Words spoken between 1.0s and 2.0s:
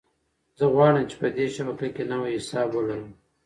چې په دې شبکه